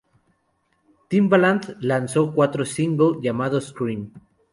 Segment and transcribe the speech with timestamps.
[1.09, 4.11] Timbaland lanzó su cuarto single, llamado Scream.